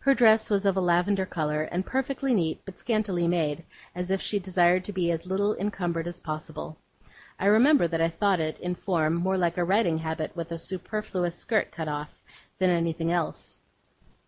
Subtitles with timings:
[0.00, 3.62] Her dress was of a lavender colour, and perfectly neat; but scantily made,
[3.94, 6.76] as if she desired to be as little encumbered as possible.
[7.38, 10.58] I remember that I thought it, in form, more like a riding habit with the
[10.58, 12.20] superfluous skirt cut off,
[12.58, 13.60] than anything else.